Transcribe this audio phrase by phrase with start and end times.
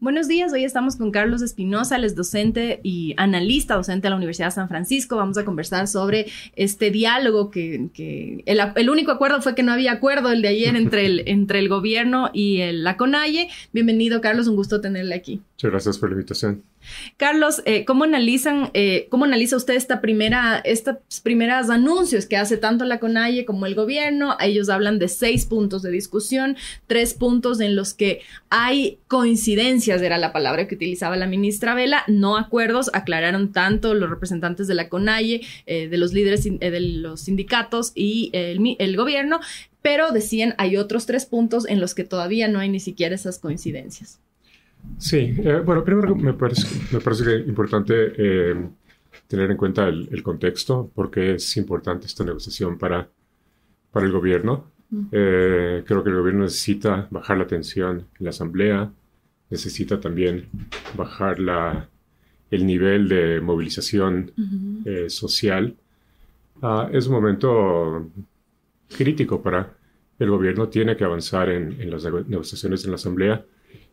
[0.00, 4.16] Buenos días, hoy estamos con Carlos Espinosa, él es docente y analista docente de la
[4.16, 5.16] Universidad de San Francisco.
[5.16, 10.30] Vamos a conversar sobre este diálogo que, el, único acuerdo fue que no había acuerdo
[10.32, 13.48] el de ayer entre el, entre el gobierno y la CONAIE.
[13.72, 15.40] Bienvenido, Carlos, un gusto tenerle aquí.
[15.54, 16.62] Muchas gracias por la invitación.
[17.16, 22.56] Carlos, eh, ¿cómo analizan, eh, cómo analiza usted esta primera, estos primeros anuncios que hace
[22.56, 24.36] tanto la CONAIE como el gobierno?
[24.40, 30.18] Ellos hablan de seis puntos de discusión, tres puntos en los que hay coincidencias, era
[30.18, 34.88] la palabra que utilizaba la ministra Vela, no acuerdos, aclararon tanto los representantes de la
[34.88, 39.40] CONAIE, eh, de los líderes de los sindicatos y el, el gobierno,
[39.82, 43.38] pero decían hay otros tres puntos en los que todavía no hay ni siquiera esas
[43.38, 44.18] coincidencias.
[44.98, 48.68] Sí, eh, bueno, primero me parece, me parece que es importante eh,
[49.26, 53.08] tener en cuenta el, contexto, porque es importante esta negociación para,
[53.90, 54.72] para el gobierno.
[55.10, 58.92] Eh, creo que el gobierno necesita bajar la tensión en la asamblea,
[59.50, 60.48] necesita también
[60.96, 61.88] bajar la,
[62.50, 64.32] el nivel de movilización
[65.08, 65.76] social.
[66.62, 68.10] Ah, es un momento
[68.96, 69.76] crítico para
[70.18, 73.44] el gobierno, tiene que avanzar en, en las negociaciones en la asamblea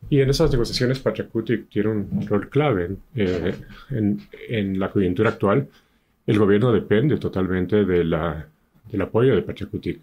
[0.09, 2.97] y en esas negociaciones, Pachacutic tiene un rol clave.
[3.15, 3.55] Eh,
[3.89, 5.67] en, la coyuntura actual,
[6.27, 8.47] el gobierno depende totalmente de la,
[8.91, 10.01] del apoyo de Pachacutic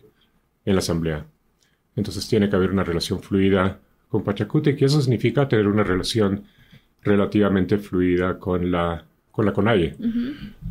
[0.65, 1.27] en la Asamblea.
[1.95, 6.45] Entonces tiene que haber una relación fluida con Pachacutic y eso significa tener una relación
[7.03, 9.05] relativamente fluida con la
[9.39, 9.95] con la CONAIE.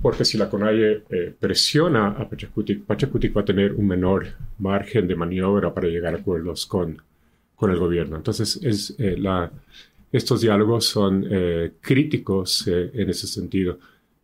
[0.02, 4.28] Porque si la CONAIE eh, presiona a Pachacutic, Pachacutic va a tener un menor
[4.60, 7.02] margen de maniobra para llegar a acuerdos con,
[7.58, 8.16] con el gobierno.
[8.16, 9.52] Entonces, es, eh, la,
[10.12, 13.80] estos diálogos son eh, críticos eh, en ese sentido.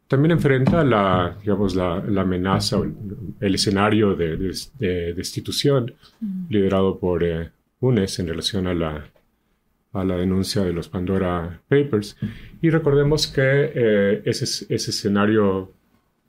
[0.08, 2.80] También enfrenta la, digamos, la, amenaza,
[3.40, 4.38] el, escenario de,
[5.16, 5.96] destitución
[6.50, 7.26] liderado por
[7.80, 9.04] UNES en relación a la,
[9.94, 12.16] a la denuncia de los Pandora Papers.
[12.62, 15.72] Y recordemos que ese, ese escenario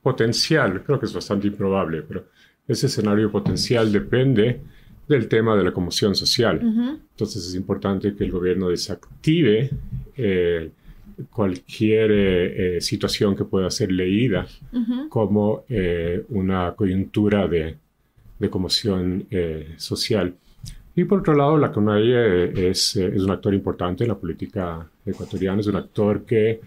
[0.03, 2.29] potencial, creo que es bastante improbable, pero
[2.67, 4.63] ese escenario potencial depende
[5.09, 6.61] del tema de la conmoción social.
[6.63, 9.71] Entonces es importante que el gobierno desactive
[10.17, 10.71] eh,
[11.31, 14.47] cualquier eh, eh, situación que pueda ser leída
[15.09, 15.65] como
[16.31, 17.77] una coyuntura de,
[18.39, 19.27] de conmoción
[19.77, 20.35] social.
[20.97, 25.61] Y por otro lado, la CONAIE es, es, un actor importante en la política ecuatoriana,
[25.61, 26.61] es un actor que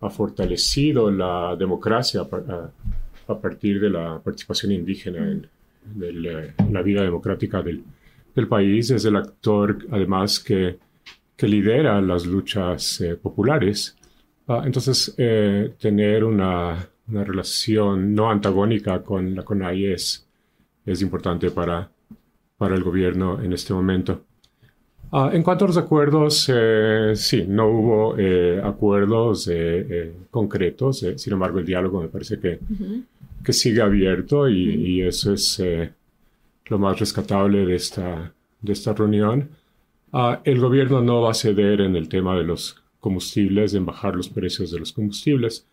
[0.00, 2.70] ha fortalecido la democracia a,
[3.32, 5.48] a partir de la participación indígena en,
[5.94, 7.82] de la vida democrática del,
[8.34, 8.90] del, país.
[8.90, 10.78] Es el actor, además, que,
[11.36, 13.96] que lidera las luchas eh, populares.
[14.48, 20.26] Ah, entonces, eh, tener una, una, relación no antagónica con la CONAI es,
[20.84, 21.90] es importante para,
[22.56, 24.22] para el gobierno en este momento.
[25.12, 28.16] Ah, en cuanto a los acuerdos, eh, sí, no hubo
[28.64, 29.48] acuerdos
[30.30, 32.58] concretos, sin embargo el diálogo me parece que,
[33.46, 35.92] que sigue abierto y, eso es eh,
[36.66, 39.50] lo más rescatable de esta, de esta reunión.
[40.12, 44.16] Ah, el gobierno no va a ceder en el tema de los combustibles, en bajar
[44.16, 45.64] los precios de los combustibles,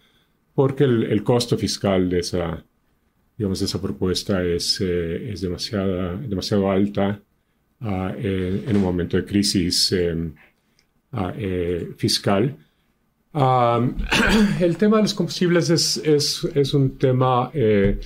[0.54, 2.64] porque el, costo fiscal de esa,
[3.40, 7.24] digamos, esa propuesta es, eh, es demasiado, demasiado alta
[7.80, 10.36] ah, en un momento de crisis em,
[11.12, 11.34] ah,
[14.60, 18.00] el tema de los combustibles es, es, es un tema eh,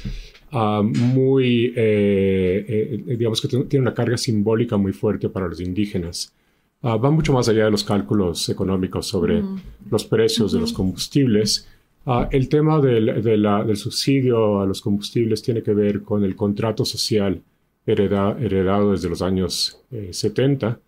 [0.51, 6.33] muy, eh, eh, digamos que tiene una carga simbólica muy fuerte para los indígenas.
[6.81, 9.43] Ah, va mucho más allá de los cálculos económicos sobre
[9.89, 11.67] los precios de los combustibles.
[12.05, 16.85] Ah, el tema del, del, subsidio a los combustibles tiene que ver con el contrato
[16.85, 17.41] social
[17.85, 20.79] heredado desde los años 70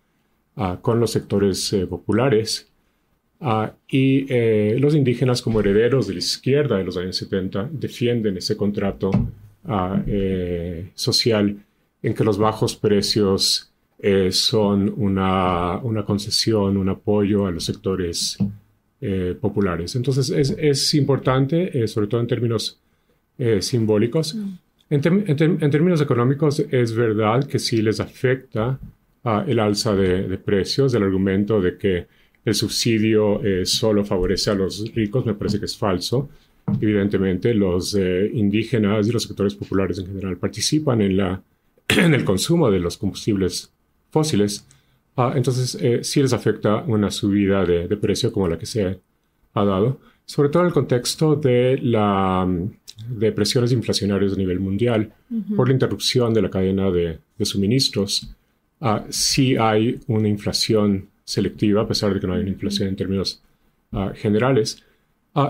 [0.56, 2.69] ah, con los sectores populares
[3.42, 8.36] Ah, y eh, los indígenas como herederos de la izquierda de los años 70 defienden
[8.36, 9.10] ese contrato
[9.64, 11.56] ah, eh, social
[12.02, 18.38] en que los bajos precios eh, son una, una, concesión, un apoyo a los sectores
[19.40, 19.96] populares.
[19.96, 22.78] Entonces es, es importante, sobre todo en términos
[23.60, 24.34] simbólicos.
[24.34, 24.58] Mm.
[24.90, 28.78] En, términos económicos es verdad que sí les afecta
[29.24, 32.06] ah, el alza de, de precios, el argumento de que
[32.44, 36.28] el subsidio eh, solo favorece a los ricos, me parece que es falso.
[36.80, 41.42] Evidentemente, los eh, indígenas y los sectores populares en general participan en, la,
[41.88, 43.70] en el consumo de los combustibles
[44.10, 44.66] fósiles.
[45.16, 49.00] Ah, entonces, eh, sí les afecta una subida de, precio como la que se
[49.54, 52.48] ha dado, sobre todo en el contexto de, la,
[53.08, 55.12] de presiones inflacionarias a nivel mundial
[55.56, 58.30] por la interrupción de la cadena de, suministros.
[58.80, 62.96] Ah, sí hay una inflación selectiva, a pesar de que no hay una inflación en
[62.96, 63.42] términos
[64.14, 64.84] generales.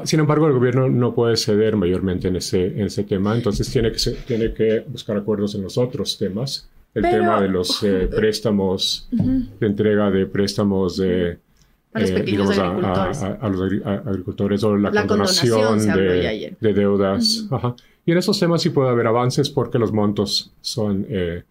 [0.05, 3.93] sin embargo, el gobierno no puede ceder mayormente en ese, en ese tema, entonces tiene
[3.93, 6.69] que, tiene que buscar acuerdos en los otros temas.
[6.95, 7.85] El tema de los
[8.17, 11.39] préstamos, de entrega de préstamos de
[11.93, 13.23] a los eh, pequeños agricultores.
[13.23, 17.49] A, los agricultores o la, condonación, de, deudas.
[18.07, 21.43] Y en esos temas sí puede haber avances porque los montos son eh,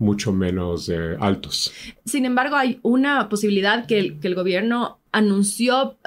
[0.00, 1.72] mucho menos eh, altos.
[2.04, 5.98] Sin embargo, hay una posibilidad que el, que el gobierno anunció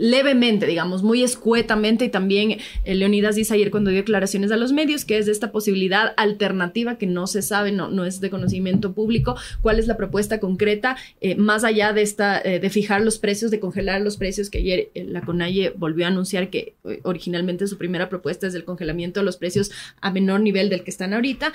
[0.00, 4.72] levemente, digamos, muy escuetamente, y también eh, Leonidas dice ayer cuando dio declaraciones a los
[4.72, 8.30] medios que es de esta posibilidad alternativa que no se sabe, no, no es de
[8.30, 13.02] conocimiento público, cuál es la propuesta concreta, eh, más allá de esta, eh, de fijar
[13.02, 17.66] los precios, de congelar los precios, que ayer la CONAIE volvió a anunciar que originalmente
[17.66, 19.70] su primera propuesta es el congelamiento de los precios
[20.00, 21.52] a menor nivel del que están ahorita,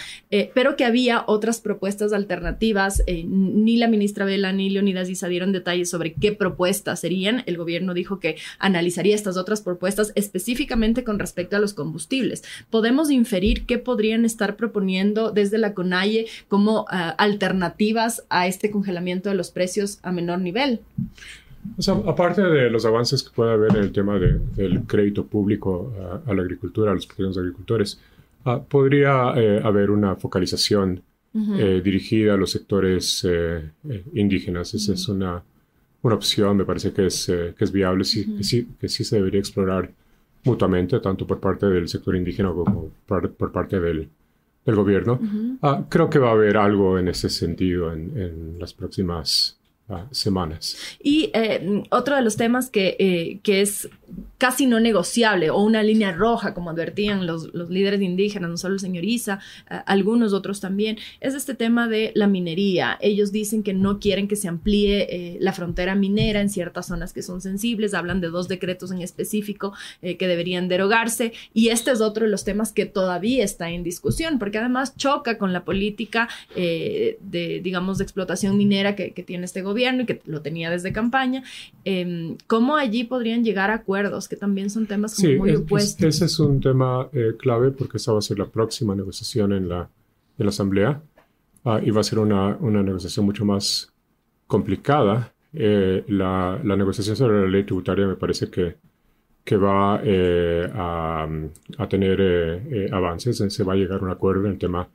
[0.53, 5.89] pero que había otras propuestas alternativas, ni la ministra Vela ni Leonidas Diza dieron detalles
[5.89, 11.55] sobre qué propuestas serían, el gobierno dijo que analizaría estas otras propuestas específicamente con respecto
[11.55, 12.43] a los combustibles.
[12.69, 19.29] Podemos inferir qué podrían estar proponiendo desde la CONAIE como ah, alternativas a este congelamiento
[19.29, 20.81] de los precios a menor nivel.
[22.05, 25.93] aparte de los avances que puede haber en el tema del crédito público
[26.25, 27.99] a, la agricultura, a los pequeños agricultores,
[28.45, 31.01] ah, podría eh, haber una focalización
[31.35, 33.71] eh, dirigida a los sectores eh,
[34.13, 34.73] indígenas.
[34.73, 35.43] Esa es una
[36.05, 39.03] una opción, me parece que es, eh, que es viable, sí, que, sí, que sí
[39.03, 39.89] se debería explorar
[40.43, 44.07] mutuamente, tanto por parte del sector indígena como por, parte del,
[44.63, 45.19] del gobierno.
[45.63, 49.57] Ah, creo que va a haber algo en ese sentido en, en las próximas
[50.11, 50.77] semanas.
[51.01, 53.87] Y eh, otro de los temas que, eh, que es
[54.37, 58.73] casi no negociable o una línea roja, como advertían los, los líderes indígenas, no solo
[58.73, 59.39] el señor Isa,
[59.69, 62.97] eh, algunos otros también, es este tema de la minería.
[62.99, 67.21] Ellos dicen que no quieren que se amplíe la frontera minera en ciertas zonas que
[67.21, 72.25] son sensibles, hablan de dos decretos en específico que deberían derogarse y este es otro
[72.25, 77.61] de los temas que todavía está en discusión, porque además choca con la política de,
[77.63, 81.43] digamos, de explotación minera que, que, tiene este gobierno y que lo tenía desde campaña.
[81.83, 84.27] Em, ¿Cómo allí podrían llegar a acuerdos?
[84.27, 86.05] que también son temas muy opuestos.
[86.05, 89.69] ese es un tema eh, clave porque esa va a ser la próxima negociación en
[89.69, 89.89] la,
[90.37, 91.01] en la Asamblea
[91.65, 93.91] ah, y va a ser una, una, negociación mucho más
[94.47, 95.33] complicada.
[95.53, 98.75] Eh, la, la, negociación sobre la ley tributaria me parece que,
[99.43, 101.27] que va eh, a,
[101.77, 104.87] a, tener avances, se va a llegar a un acuerdo en el tema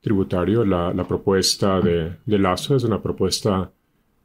[0.00, 0.64] tributario.
[0.64, 3.70] La, la propuesta de, de Lazo es una propuesta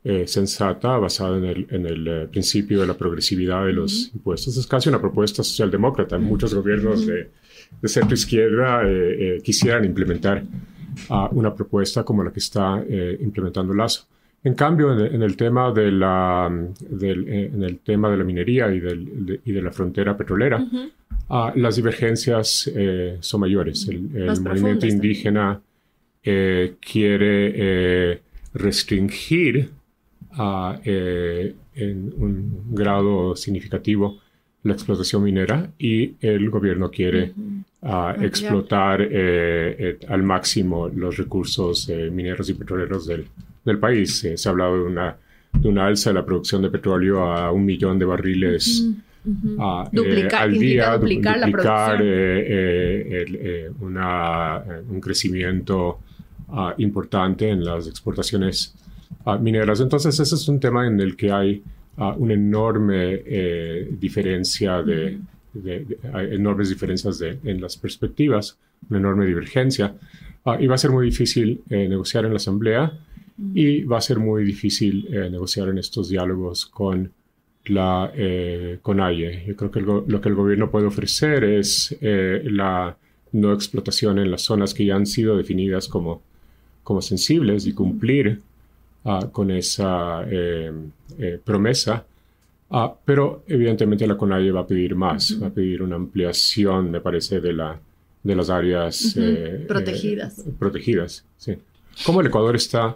[0.03, 4.57] eh, sensata, basada en el, en el eh, principio de la progresividad de los impuestos.
[4.57, 6.17] Es casi una propuesta socialdemócrata.
[6.17, 7.29] Muchos gobiernos de,
[7.79, 10.43] de centro izquierda eh, quisieran implementar
[11.11, 12.83] ah, una propuesta como la que está
[13.19, 14.07] implementando Lazo.
[14.43, 16.51] En cambio, en el, tema de la,
[16.89, 20.65] del, en el tema de la minería y, del, de, y de la frontera petrolera,
[21.29, 22.71] ah, las divergencias
[23.19, 23.87] son mayores.
[23.87, 24.09] El,
[24.41, 25.61] movimiento indígena
[26.23, 28.19] quiere
[28.55, 29.69] restringir
[30.85, 34.19] eh, en un grado significativo
[34.63, 37.33] la explotación minera y el gobierno quiere
[38.21, 43.25] explotar eh, eh, al máximo los recursos mineros y petroleros del,
[43.65, 44.19] del país.
[44.19, 45.17] se ha hablado de una,
[45.53, 48.87] de una alza de la producción de petróleo a un millón de barriles.
[49.91, 52.01] duplicar, al día, duplicar, la producción.
[54.89, 55.99] un crecimiento
[56.49, 58.75] ah, importante en las exportaciones
[59.39, 59.79] mineras.
[59.79, 61.63] Entonces, ese es un tema en el que hay
[61.97, 65.19] ah, una enorme eh, diferencia de,
[66.31, 68.57] enormes diferencias en las perspectivas,
[68.89, 69.95] una enorme divergencia.
[70.45, 72.91] Ah, y va a ser muy difícil eh, negociar en la Asamblea
[73.53, 77.11] y va a ser muy difícil eh, negociar en estos diálogos con
[77.65, 78.11] la
[78.81, 79.45] con AIE.
[79.45, 82.97] Yo creo que lo que el gobierno puede ofrecer es la
[83.33, 86.23] no explotación en las zonas que ya han sido definidas como,
[86.83, 88.41] como sensibles y cumplir
[89.03, 90.71] Ah, con esa eh,
[91.17, 92.05] eh, promesa.
[92.69, 97.01] Ah, pero evidentemente la CONAIE va a pedir más, va a pedir una ampliación, me
[97.01, 97.79] parece, de, la,
[98.23, 100.43] de las áreas eh, protegidas.
[100.59, 101.55] protegidas, sí.
[102.05, 102.95] ¿Cómo el Ecuador está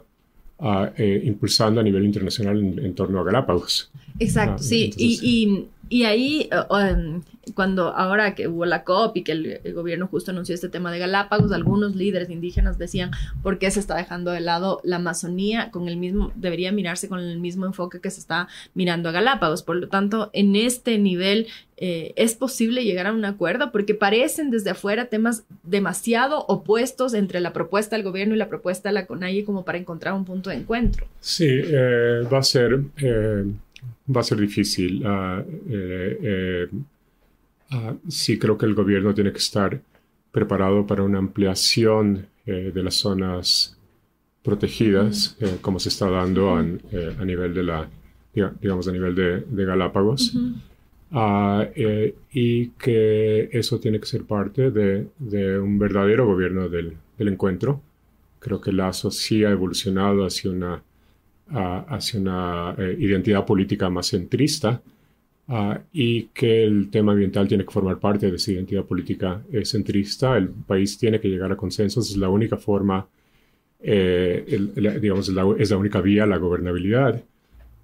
[0.59, 0.91] ah,
[1.23, 3.89] impulsando a nivel internacional en, torno a Galápagos?
[4.19, 4.83] Exacto, Ah, sí.
[4.85, 7.21] entonces- y, y, y ahí, eh, um,
[7.53, 10.91] cuando ahora que hubo la COP y que el, el gobierno justo anunció este tema
[10.91, 13.11] de Galápagos, algunos líderes indígenas decían
[13.43, 17.19] por qué se está dejando de lado la Amazonía con el mismo, debería mirarse con
[17.19, 19.63] el mismo enfoque que se está mirando a Galápagos.
[19.63, 24.49] Por lo tanto, en este nivel eh, es posible llegar a un acuerdo porque parecen
[24.49, 29.05] desde afuera temas demasiado opuestos entre la propuesta del gobierno y la propuesta de la
[29.05, 31.05] CONAIE como para encontrar un punto de encuentro.
[31.19, 33.45] Sí, eh, va a ser, eh,
[34.07, 35.03] va a ser difícil.
[35.05, 36.67] Ah, eh, eh,
[37.71, 39.81] ah, sí, creo que el gobierno tiene que estar
[40.31, 43.77] preparado para una ampliación eh, de las zonas
[44.43, 47.89] protegidas, eh, como se está dando an- eh, a, nivel de la,
[48.33, 50.37] diga- digamos, a nivel de, de Galápagos.
[51.11, 56.93] Ah, eh, y que eso tiene que ser parte de, de un verdadero gobierno del,
[57.17, 57.81] del encuentro.
[58.39, 60.83] Creo que Lazo sí ha evolucionado hacia una,
[61.51, 64.81] hacia una eh, identidad política más centrista
[65.47, 69.65] ah, y que el tema ambiental tiene que formar parte de esa identidad política eh,
[69.65, 70.37] centrista.
[70.37, 73.07] El país tiene que llegar a consensos, es la única forma,
[73.81, 77.23] eh, el- digamos, la, es la única vía a la gobernabilidad.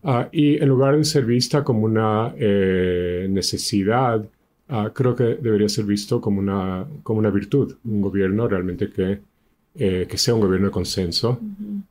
[0.03, 4.27] Ah, y en lugar de ser vista como una eh, necesidad,
[4.69, 7.75] ah, creo que debería ser visto como una, como una virtud.
[7.85, 9.21] Un gobierno realmente que,
[9.75, 11.39] eh, que sea un gobierno de consenso,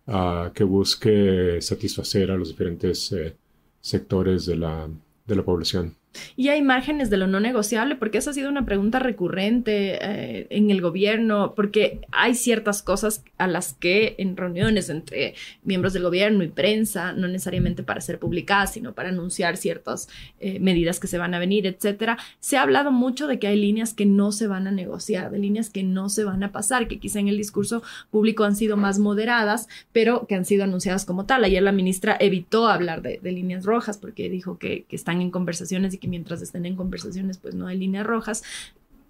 [0.06, 3.34] ah, que busque satisfacer a los diferentes eh,
[3.80, 4.88] sectores de la,
[5.26, 5.94] de la población.
[6.36, 10.46] Y hay márgenes de lo no negociable, porque esa ha sido una pregunta recurrente eh,
[10.50, 16.02] en el gobierno, porque hay ciertas cosas a las que en reuniones entre miembros del
[16.02, 20.08] gobierno y prensa, no necesariamente para ser publicadas, sino para anunciar ciertas
[20.40, 23.60] eh, medidas que se van a venir, etcétera, se ha hablado mucho de que hay
[23.60, 26.88] líneas que no se van a negociar, de líneas que no se van a pasar,
[26.88, 31.04] que quizá en el discurso público han sido más moderadas, pero que han sido anunciadas
[31.04, 31.44] como tal.
[31.44, 35.30] Ayer la ministra evitó hablar de, de líneas rojas porque dijo que, que están en
[35.30, 38.42] conversaciones y que mientras estén en conversaciones pues no hay líneas rojas.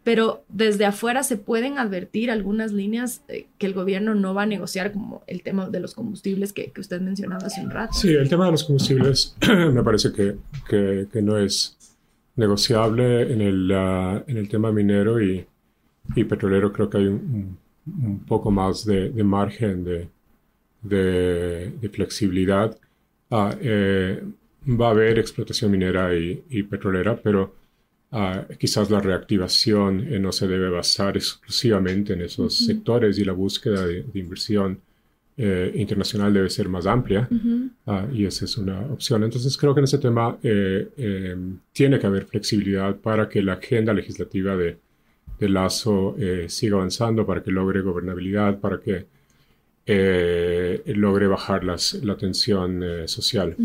[0.03, 4.47] Pero desde afuera se pueden advertir algunas líneas eh, que el gobierno no va a
[4.47, 7.93] negociar, como el tema de los combustibles que, que usted mencionaba hace un rato.
[7.93, 9.37] Sí, el tema de los combustibles
[9.73, 10.37] me parece que,
[10.69, 11.77] que, que no es
[12.37, 15.45] negociable en el, ah, en el tema minero y,
[16.17, 16.73] y petrolero.
[16.73, 17.59] Creo que hay un, un-
[18.05, 20.09] un poco más de, de margen de,
[20.83, 22.77] de, de flexibilidad.
[23.31, 24.23] Ah, eh,
[24.67, 27.55] va a haber explotación minera y, y petrolera, pero
[28.13, 33.33] ah, quizás la reactivación eh, no se debe basar exclusivamente en esos sectores y la
[33.33, 34.81] búsqueda de, de inversión
[35.43, 37.27] eh, internacional debe ser más amplia.
[37.87, 39.25] Ah, y esa es una opción.
[39.25, 41.37] Entonces creo que en ese tema eh, eh,
[41.73, 44.77] tiene que haber flexibilidad para que la agenda legislativa de,
[45.39, 49.07] de Lazo eh, siga avanzando, para que logre gobernabilidad, para que
[49.87, 53.57] eh, logre bajar las, la tensión eh, social.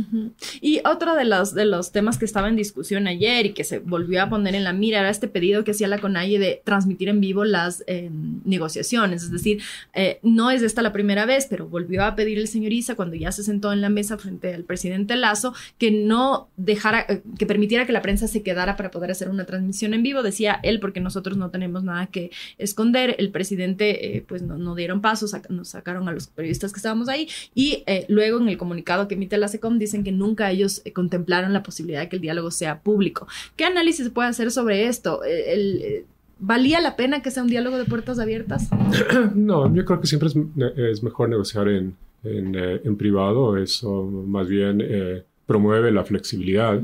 [0.62, 3.80] Y otro de los, de los temas que estaba en discusión ayer y que se
[3.80, 7.10] volvió a poner en la mira era este pedido que hacía la CONAIE de transmitir
[7.10, 8.10] en vivo las eh,
[8.44, 9.24] negociaciones.
[9.24, 9.62] Es decir,
[9.94, 13.16] eh, no es esta la primera vez, pero volvió a pedir el señor Isa cuando
[13.16, 17.06] ya se sentó en la mesa frente al presidente Lazo que no dejara,
[17.38, 20.24] que permitiera que la prensa se quedara para poder hacer una transmisión en vivo.
[20.24, 23.16] Decía él, porque nosotros no tenemos nada que esconder.
[23.20, 27.84] El presidente, pues no, dieron paso, sac- nos sacaron los periodistas que estábamos ahí y
[27.86, 31.54] eh, luego en el comunicado que emite la SECOM dicen que nunca ellos eh, contemplaron
[31.54, 33.28] la posibilidad de que el diálogo sea público.
[33.56, 35.24] ¿Qué análisis se puede hacer sobre esto?
[35.24, 36.06] Eh, el- eh,
[36.38, 38.68] ¿Valía la pena que sea un diálogo de puertas abiertas?
[39.36, 40.36] No, yo creo que siempre es,
[40.78, 41.96] es mejor negociar en,
[42.26, 43.56] en, eh, en privado.
[43.58, 46.82] Eso más bien eh, promueve la flexibilidad,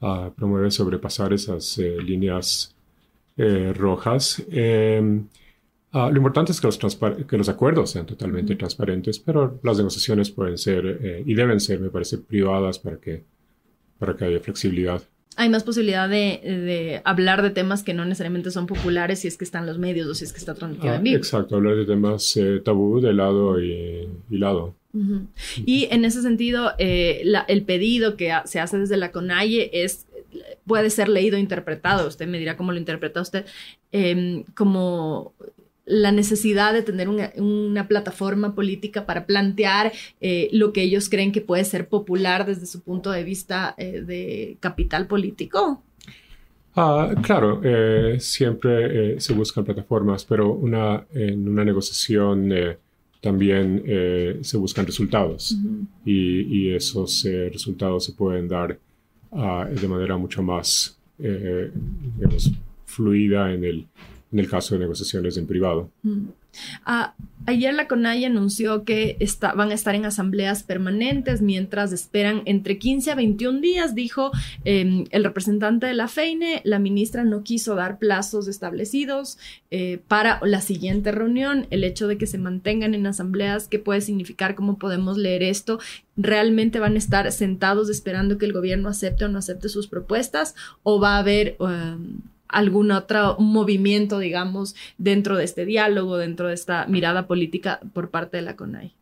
[0.00, 2.74] ah, promueve sobrepasar esas líneas
[3.74, 4.42] rojas.
[5.92, 6.78] Eh, ah, lo importante es que los,
[7.26, 11.80] que los acuerdos sean totalmente transparentes, pero las negociaciones pueden ser eh, y deben ser,
[11.80, 13.24] me parece, privadas para que,
[13.98, 15.02] para que haya flexibilidad.
[15.36, 19.36] Hay más posibilidad de, de hablar de temas que no necesariamente son populares si es
[19.36, 21.16] que están los medios o si es que está transmitido Ah, en vivo.
[21.16, 24.74] exacto, hablar de temas eh, tabú de lado y, y lado.
[24.92, 25.28] Ujú.
[25.64, 29.70] Y en ese sentido, eh, la- el pedido que ha- se hace desde la CONAIE
[29.72, 30.06] es,
[30.66, 33.46] puede ser leído interpretado, usted me dirá cómo lo interpreta usted,
[33.92, 35.32] em, como
[35.86, 41.32] la necesidad de tener una, una plataforma política para plantear eh, lo que ellos creen
[41.32, 45.82] que puede ser popular desde su punto de vista eh, de capital político.
[46.76, 52.52] Ah, claro, eh, siempre se buscan plataformas, pero una, en una negociación
[53.20, 53.82] también
[54.40, 55.56] se buscan resultados
[56.04, 58.78] y, y esos resultados se pueden dar
[59.32, 62.52] ah, de manera mucho más, digamos,
[62.86, 63.86] fluida en el,
[64.32, 65.90] en el caso de negociaciones en privado.
[66.02, 66.28] Mm.
[66.84, 67.14] Ah,
[67.46, 72.78] ayer la CONAI anunció que está, van a estar en asambleas permanentes mientras esperan entre
[72.78, 74.30] 15 a 21 días, dijo
[74.64, 76.60] em, el representante de la FEINE.
[76.64, 79.38] La ministra no quiso dar plazos establecidos
[79.70, 81.66] eh, para la siguiente reunión.
[81.70, 84.54] El hecho de que se mantengan en asambleas, ¿qué puede significar?
[84.54, 85.80] ¿Cómo podemos leer esto?
[86.16, 90.54] ¿Realmente van a estar sentados esperando que el gobierno acepte o no acepte sus propuestas?
[90.82, 91.56] ¿O va a haber...
[91.58, 92.20] Um,
[92.52, 98.36] algún otro movimiento, digamos, dentro de este diálogo, dentro de esta mirada política por parte
[98.36, 98.94] de la CONAI.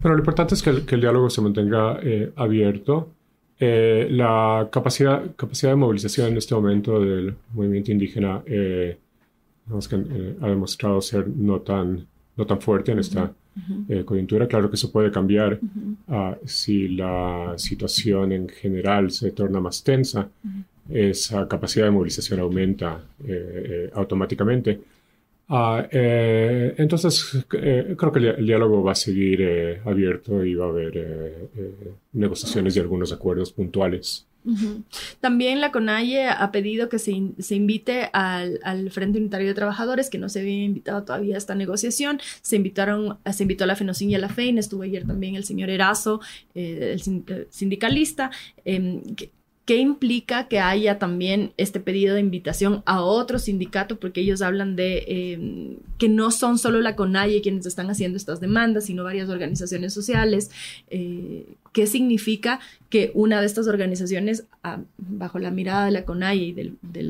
[0.00, 3.12] Pero lo importante es que el, diálogo se mantenga eh, abierto.
[3.58, 8.98] Eh, la capacidad, capacidad de movilización en este momento del movimiento indígena eh,
[9.88, 9.96] que,
[10.42, 13.32] ha demostrado ser no tan, no tan fuerte en esta
[14.04, 14.48] coyuntura.
[14.48, 15.60] Claro que eso puede cambiar
[16.08, 20.28] ah, si la situación en general se torna más tensa
[20.88, 24.80] esa capacidad de movilización aumenta eh, eh, automáticamente.
[25.48, 31.48] Ah, eh, entonces, creo que el, diálogo va a seguir abierto y va a haber
[32.12, 34.26] negociaciones y algunos acuerdos puntuales.
[35.20, 40.28] También la CONAIE ha pedido que se, invite al, Frente Unitario de Trabajadores, que no
[40.28, 42.20] se había invitado todavía a esta negociación.
[42.42, 45.44] Se invitaron, se invitó a la FENOCIN y a la FEIN, estuvo ayer también el
[45.44, 46.20] señor Erazo,
[46.54, 47.00] el
[47.50, 48.30] sindicalista,
[48.64, 49.02] em,
[49.64, 53.98] ¿Qué implica que haya también este pedido de invitación a otro sindicato?
[53.98, 58.40] Porque ellos hablan de eh, que no son solo la CONAIE quienes están haciendo estas
[58.40, 60.50] demandas, sino varias organizaciones sociales.
[60.90, 66.44] Eh, ¿Qué significa que una de estas organizaciones, ah, bajo la mirada de la CONAIE
[66.44, 67.02] y de,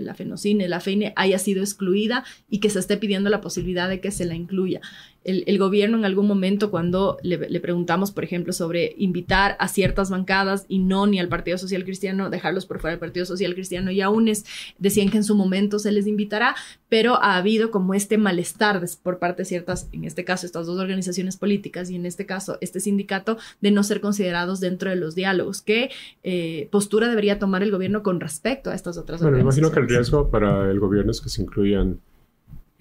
[0.00, 4.00] la FENOCINE, la FEINE, haya sido excluida y que se esté pidiendo la posibilidad de
[4.00, 4.80] que se la incluya?
[5.24, 10.64] el, gobierno en algún momento cuando le, preguntamos, por ejemplo, sobre invitar a ciertas bancadas
[10.68, 14.00] y no ni al Partido Social Cristiano, dejarlos por fuera del Partido Social Cristiano y
[14.00, 14.44] aún es,
[14.78, 16.56] decían que en su momento se les invitará,
[16.88, 20.78] pero ha habido como este malestar por parte de ciertas, en este caso, estas dos
[20.78, 25.14] organizaciones políticas y en este caso, este sindicato, de no ser considerados dentro de los
[25.14, 25.62] diálogos.
[25.62, 25.90] ¿Qué
[26.22, 29.88] eh, postura debería tomar el gobierno con respecto a estas otras bueno, imagino que el
[29.88, 31.98] riesgo para el gobierno es que se incluyan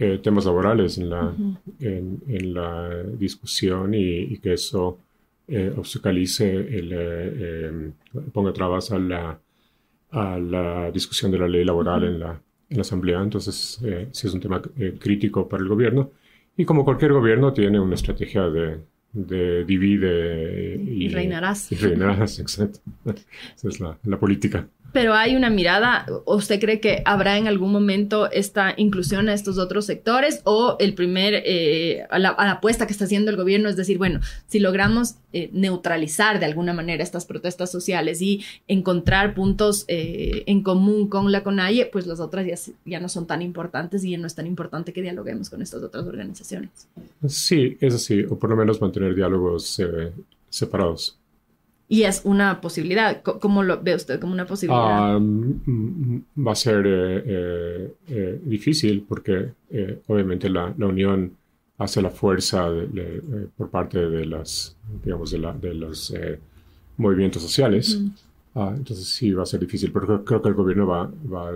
[0.04, 1.32] eh, temas laborales en la,
[1.80, 4.98] en, la discusión y, que eso
[5.48, 7.94] eh, obstaculice, el, eh, em,
[8.34, 9.40] ponga trabas a la,
[10.10, 13.22] a la discusión de la ley laboral en, la, en la Asamblea.
[13.22, 13.80] Entonces,
[14.12, 14.60] sí es un tema
[15.00, 16.10] crítico para el gobierno.
[16.58, 18.80] Y como cualquier gobierno tiene una estrategia de,
[19.14, 21.72] de divide y, reinarás.
[21.72, 22.80] Y reinarás, exacto.
[23.56, 24.68] Esa es la, la política.
[24.94, 29.58] Pero hay una mirada, ¿usted cree que habrá en algún momento esta inclusión a estos
[29.58, 33.76] otros sectores o el primer, eh, a, la, apuesta que está haciendo el gobierno es
[33.78, 39.86] decir, bueno, si logramos eh, neutralizar de alguna manera estas protestas sociales y encontrar puntos
[39.88, 44.04] eh, en común con la CONAIE, pues las otras ya, ya no son tan importantes
[44.04, 46.88] y ya no es tan importante que dialoguemos con estas otras organizaciones.
[47.28, 49.80] Sí, es así, o por lo menos mantener diálogos
[50.50, 51.21] separados.
[51.92, 53.22] Y es una posibilidad.
[53.22, 55.20] ¿Cómo lo ve usted como una posibilidad?
[55.20, 59.52] Mm, va a ser eh, eh, eh, difícil porque
[60.08, 61.36] obviamente la, la, unión
[61.78, 62.70] hace la fuerza
[63.58, 66.14] por parte de las, digamos, de, la, de los
[66.96, 68.02] movimientos sociales.
[68.56, 71.52] Ah, entonces sí va a ser difícil, pero creo, que el gobierno va, va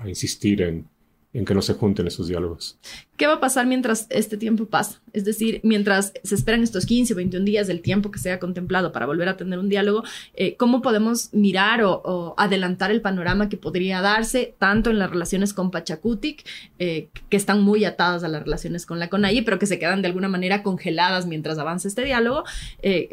[0.00, 0.86] a insistir en,
[1.34, 2.78] en que no se junten esos diálogos.
[3.16, 5.02] ¿Qué va a pasar mientras este tiempo pasa?
[5.12, 8.38] Es decir, mientras se esperan estos 15 o 21 días del tiempo que se ha
[8.38, 13.48] contemplado para volver a tener un diálogo, eh, ¿cómo podemos mirar o, adelantar el panorama
[13.48, 16.46] que podría darse tanto en las relaciones con Pachacutic,
[16.78, 20.00] eh, que están muy atadas a las relaciones con la CONAI, pero que se quedan
[20.00, 22.44] de alguna manera congeladas mientras avanza este diálogo?
[22.82, 23.10] Eh,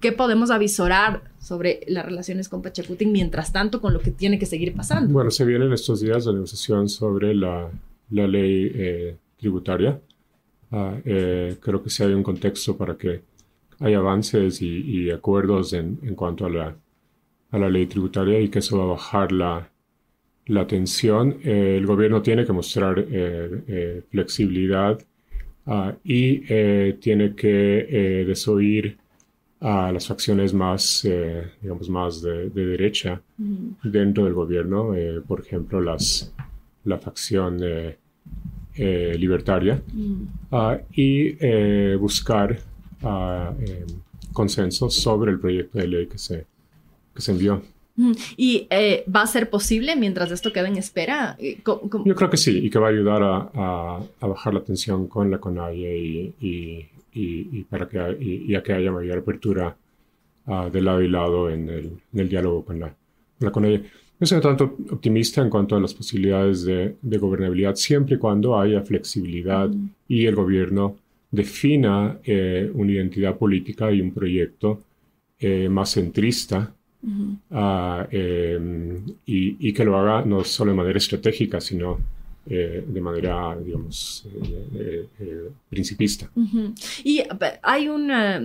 [0.00, 4.46] ¿Qué podemos avisorar sobre las relaciones con Pachacutic mientras tanto con lo que tiene que
[4.46, 5.12] seguir pasando?
[5.12, 7.70] Bueno, se viene en estos días la negociación sobre la,
[8.10, 10.00] la ley eh, tributaria.
[10.72, 13.20] Ah, eh, creo que sí hay un contexto para que
[13.80, 16.76] haya avances y, acuerdos en, en, cuanto a la,
[17.50, 19.70] a la ley tributaria y que eso va a bajar la,
[20.46, 21.40] la tensión.
[21.44, 23.06] Eh, el gobierno tiene que mostrar
[24.10, 24.98] flexibilidad
[25.66, 29.03] ah, y tiene que desoír
[29.60, 33.22] a las facciones más, eh, digamos, más de, derecha
[33.82, 36.32] dentro del gobierno, eh, por ejemplo, las,
[36.84, 39.82] la facción eh, libertaria,
[40.52, 41.32] ah, y
[41.96, 42.58] buscar
[43.02, 43.54] ah,
[44.32, 46.46] consensos sobre el proyecto de ley que se,
[47.14, 47.62] que se envió.
[48.36, 48.66] ¿Y
[49.14, 51.38] va a ser posible mientras esto quede en espera?
[51.64, 55.30] Yo creo que sí, y que va a ayudar a, a, bajar la tensión con
[55.30, 56.88] la CONAIE y y,
[57.68, 59.76] para que, y, a que haya mayor apertura
[60.46, 62.94] uh, de lado y lado en el, en el diálogo con la,
[63.52, 63.78] con la
[64.18, 68.82] No soy tanto optimista en cuanto a las posibilidades de, gobernabilidad, siempre y cuando haya
[68.82, 69.70] flexibilidad
[70.08, 70.96] y el gobierno
[71.30, 74.82] defina eh, una identidad política y un proyecto
[75.38, 76.72] eh, más centrista
[77.50, 81.98] ah, em, y, que lo haga no solo de manera estratégica, sino
[82.46, 84.26] eh, de manera, digamos,
[85.68, 86.30] principista.
[87.02, 87.22] Y
[87.62, 88.40] hay una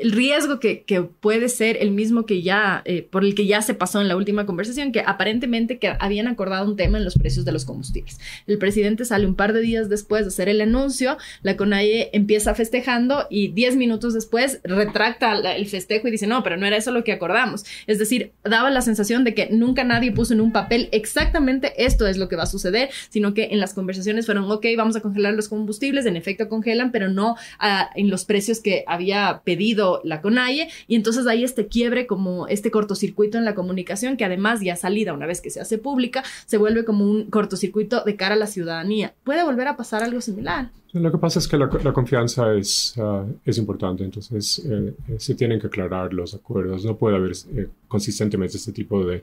[0.00, 0.84] el riesgo que,
[1.20, 4.16] puede ser el mismo que ya, eh, por el que ya se pasó en la
[4.16, 8.18] última conversación, que aparentemente que habían acordado un tema en los precios de los combustibles.
[8.46, 12.54] El presidente sale un par de días después de hacer el anuncio, la CONAIE empieza
[12.54, 16.90] festejando y diez minutos después retracta el festejo y dice, no, pero no era eso
[16.90, 17.64] lo que acordamos.
[17.86, 22.06] Es decir, daba la sensación de que nunca nadie puso en un papel exactamente esto
[22.06, 25.00] es lo que va a suceder, sino que en las conversaciones fueron, ok, vamos a
[25.00, 29.87] congelar los combustibles, en efecto congelan, pero no ah, en los precios que había pedido
[30.04, 34.60] la CONAIE y entonces hay este quiebre como este cortocircuito en la comunicación que además
[34.60, 38.34] ya salida una vez que se hace pública se vuelve como un cortocircuito de cara
[38.34, 39.14] a la ciudadanía.
[39.24, 40.70] ¿Puede volver a pasar algo similar?
[40.92, 45.34] Lo que pasa es que la, confianza es, ah, es importante, entonces eh, eh, se
[45.34, 46.84] tienen que aclarar los acuerdos.
[46.84, 49.22] No puede haber eh, consistentemente este tipo de,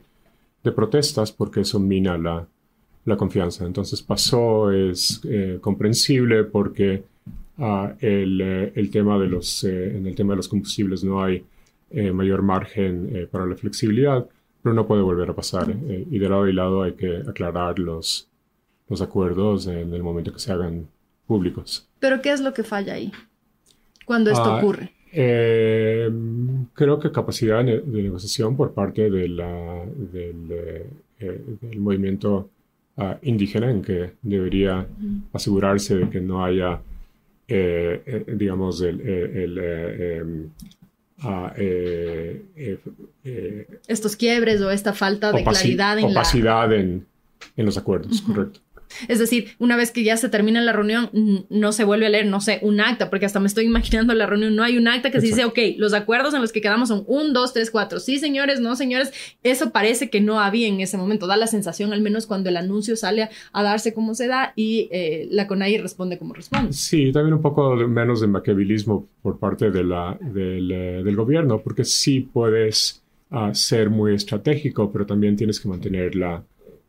[0.62, 2.46] de, protestas porque eso mina la,
[3.04, 3.66] la confianza.
[3.66, 5.20] Entonces pasó, es
[5.60, 7.02] comprensible porque
[7.58, 11.44] eh, el, tema de los, eh, en el tema de los combustibles no hay
[11.90, 14.26] eh, mayor margen para la flexibilidad,
[14.62, 15.70] pero no puede volver a pasar.
[15.70, 18.28] y de lado y lado hay que aclarar los,
[18.88, 20.86] los acuerdos en el momento que se hagan
[21.26, 21.88] públicos.
[21.98, 23.12] ¿Pero qué es lo que falla ahí
[24.04, 24.92] cuando esto ah, ocurre?
[25.12, 30.48] creo que capacidad de, negociación por parte de la, del,
[31.18, 32.50] del movimiento
[32.98, 34.86] ah, indígena en que debería
[35.32, 36.82] asegurarse de que no haya
[37.48, 40.48] eh, eh, digamos, el, eh, em,
[41.20, 41.52] ah,
[43.86, 47.06] estos quiebres o esta falta de claridad en opacidad en,
[47.56, 48.60] en, los acuerdos, correcto.
[49.08, 51.10] Es decir, una vez que ya se termina la reunión,
[51.48, 54.26] no se vuelve a leer, no sé, un acta, porque hasta me estoy imaginando la
[54.26, 56.88] reunión, no hay un acta que se dice, ok, los acuerdos en los que quedamos
[56.88, 60.80] son un, dos, tres, cuatro, sí, señores, no, señores, eso parece que no había en
[60.80, 64.28] ese momento, da la sensación, al menos cuando el anuncio sale a, darse como se
[64.28, 66.72] da y eh, la CONAI responde como responde.
[66.72, 71.60] Sí, también un poco menos de maquiavelismo por parte de la, del, eh, del gobierno,
[71.60, 76.44] porque sí puedes ah, ser muy estratégico, pero también tienes que mantener la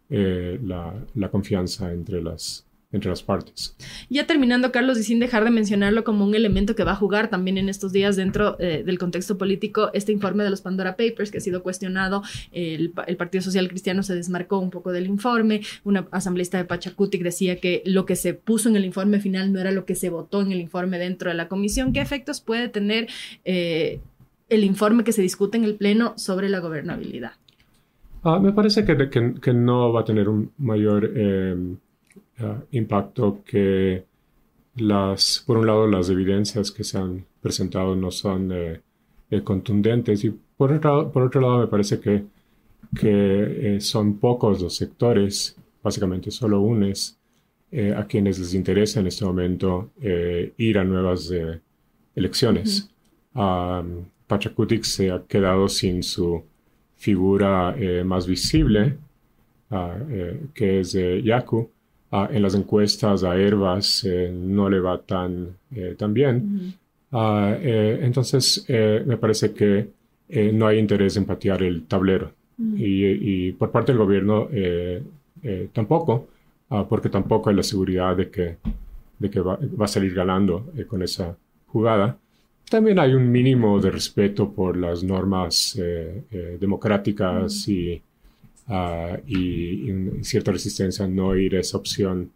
[0.10, 3.76] eh, la, confianza entre las, entre las partes.
[4.10, 7.30] Ya terminando, Carlos, y sin dejar de mencionarlo como un elemento que va a jugar
[7.30, 11.30] también en estos días dentro eh, del contexto político, este informe de los Pandora Papers
[11.30, 16.08] que ha sido cuestionado, el, Partido Social Cristiano se desmarcó un poco del informe, una
[16.12, 19.72] asambleísta de Pachacutic decía que lo que se puso en el informe final no era
[19.72, 21.92] lo que se votó en el informe dentro de la comisión.
[21.92, 23.08] ¿Qué efectos puede tener
[23.44, 24.00] eh,
[24.48, 27.34] el informe que se discute en el Pleno sobre la gobernabilidad?
[28.30, 29.10] Ah, me parece que,
[29.42, 31.78] que, no va a tener un mayor em,
[32.40, 34.04] ah, impacto que
[34.76, 38.82] las, por un lado, las evidencias que se han presentado no son eh,
[39.32, 42.26] eh, contundentes y por otro, por otro lado me parece que,
[43.00, 47.18] que eh, son pocos los sectores, básicamente solo unes,
[47.96, 49.92] a quienes les interesa en este momento
[50.58, 51.32] ir a nuevas
[52.16, 52.90] elecciones.
[53.36, 56.44] Uh Pachacutic se ha quedado sin su
[56.98, 58.98] figura eh, más visible,
[59.72, 61.70] ah, eh, que es Yaku,
[62.12, 65.56] ah, en las encuestas a Herbas eh, no le va tan,
[65.98, 66.74] tan bien.
[67.12, 69.90] Ah, entonces, me parece que
[70.54, 72.32] no hay interés en patear el tablero.
[72.76, 74.50] y, por parte del gobierno
[75.72, 76.28] tampoco,
[76.90, 78.58] porque tampoco hay la seguridad de que,
[79.20, 82.18] de que va, va a salir ganando con esa jugada.
[82.70, 87.66] También hay un mínimo de respeto por las normas eh, eh, democráticas
[88.68, 89.90] ah, y,
[90.22, 92.30] cierta resistencia a no ir a esa opción,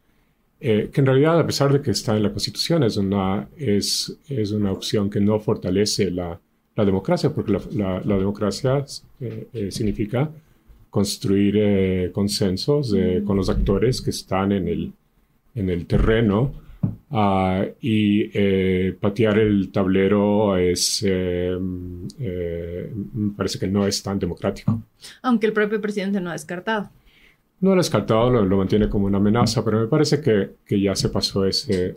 [0.61, 4.15] eh, que en realidad, a pesar de que está en la Constitución, es una, es,
[4.29, 6.39] es una opción que no fortalece la,
[6.75, 8.85] la democracia, porque la, la, democracia
[9.69, 10.29] significa
[10.89, 14.93] construir consensos con los actores que están en el,
[15.55, 16.53] en el terreno
[17.13, 21.57] Ah, y eh, patear el tablero es, eh,
[22.19, 24.81] eh, me parece que no es tan democrático.
[25.21, 26.89] Aunque el propio presidente no ha descartado.
[27.59, 30.95] No lo ha descartado, lo, mantiene como una amenaza, pero me parece que, que, ya
[30.95, 31.93] se pasó ese,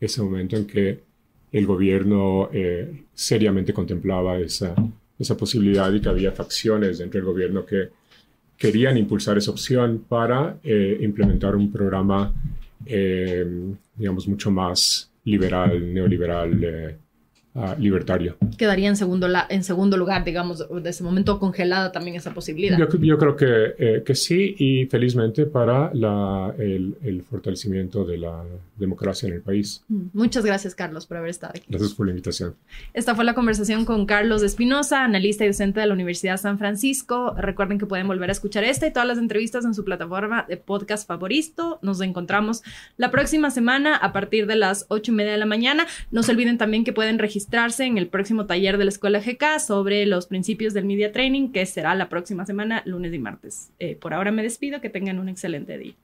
[0.00, 1.00] ese momento en que
[1.50, 2.48] el gobierno
[3.12, 4.74] seriamente contemplaba esa,
[5.18, 7.90] esa posibilidad y que había facciones dentro del gobierno que
[8.56, 12.32] querían impulsar esa opción para implementar un programa
[12.86, 13.46] eh,
[13.96, 16.98] digamos, mucho más liberal, neoliberal,
[17.78, 18.36] libertario.
[18.58, 22.76] Quedaría en segundo, en segundo lugar, digamos, de ese momento congelada también esa posibilidad.
[22.76, 28.42] Yo, creo que, eh, que, sí y felizmente para la, el, el, fortalecimiento de la
[28.76, 29.84] democracia en el país.
[29.88, 31.62] Mm, muchas gracias, Carlos, por haber estado aquí.
[31.68, 32.56] Gracias por la invitación.
[32.92, 37.34] Esta fue la conversación con Carlos Espinosa, analista y docente de la Universidad San Francisco.
[37.38, 40.56] Recuerden que pueden volver a escuchar esta y todas las entrevistas en su plataforma de
[40.56, 41.78] podcast favorito.
[41.82, 42.62] Nos encontramos
[42.96, 45.86] la próxima semana a partir de las ocho y media de la mañana.
[46.10, 49.58] No se olviden también que pueden registrarse en el próximo taller de la Escuela GK
[49.60, 53.70] sobre los principios del Media Training, que será la próxima semana, lunes y martes.
[53.78, 55.94] Eh, por ahora me despido, que tengan un excelente día.